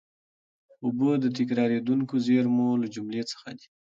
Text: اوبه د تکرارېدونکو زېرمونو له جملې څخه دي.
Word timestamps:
اوبه 0.85 1.09
د 1.23 1.25
تکرارېدونکو 1.37 2.13
زېرمونو 2.25 2.79
له 2.81 2.87
جملې 2.95 3.23
څخه 3.31 3.49
دي. 3.57 3.67